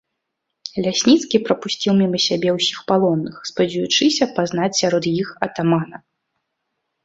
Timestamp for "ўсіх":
2.57-2.79